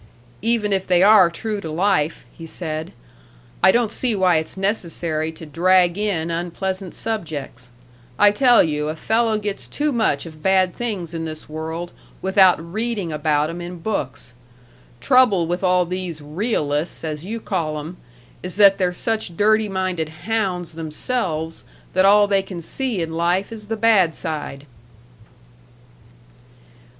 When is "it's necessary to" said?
4.37-5.45